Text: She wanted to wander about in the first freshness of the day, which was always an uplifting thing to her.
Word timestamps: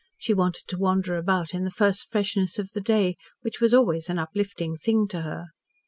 She 0.17 0.33
wanted 0.33 0.63
to 0.67 0.79
wander 0.79 1.15
about 1.15 1.53
in 1.53 1.63
the 1.63 1.69
first 1.69 2.11
freshness 2.11 2.57
of 2.57 2.71
the 2.71 2.81
day, 2.81 3.17
which 3.43 3.61
was 3.61 3.71
always 3.71 4.09
an 4.09 4.17
uplifting 4.17 4.75
thing 4.75 5.07
to 5.09 5.21
her. 5.21 5.45